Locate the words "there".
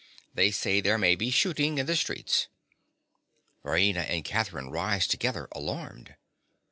0.81-0.97